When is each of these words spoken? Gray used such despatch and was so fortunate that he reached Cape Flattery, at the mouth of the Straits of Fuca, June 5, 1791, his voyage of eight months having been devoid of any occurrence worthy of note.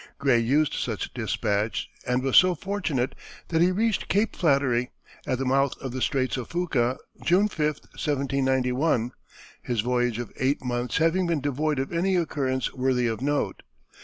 Gray 0.17 0.39
used 0.39 0.73
such 0.73 1.13
despatch 1.13 1.87
and 2.07 2.23
was 2.23 2.35
so 2.35 2.55
fortunate 2.55 3.13
that 3.49 3.61
he 3.61 3.71
reached 3.71 4.07
Cape 4.07 4.35
Flattery, 4.35 4.89
at 5.27 5.37
the 5.37 5.45
mouth 5.45 5.77
of 5.79 5.91
the 5.91 6.01
Straits 6.01 6.37
of 6.37 6.49
Fuca, 6.49 6.97
June 7.23 7.47
5, 7.47 7.59
1791, 7.67 9.11
his 9.61 9.81
voyage 9.81 10.17
of 10.17 10.31
eight 10.37 10.65
months 10.65 10.97
having 10.97 11.27
been 11.27 11.39
devoid 11.39 11.77
of 11.77 11.93
any 11.93 12.15
occurrence 12.15 12.73
worthy 12.73 13.05
of 13.05 13.21
note. 13.21 13.61